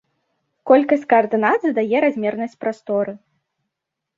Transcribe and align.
Колькасць 0.69 1.03
каардынат 1.13 1.59
задае 1.67 1.97
размернасць 2.07 2.59
прасторы. 2.65 3.13